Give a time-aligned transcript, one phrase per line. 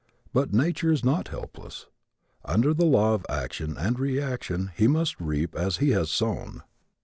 [0.33, 1.85] But nature is not helpless.
[2.43, 6.63] Under the law of action and reaction he must reap as he has sown.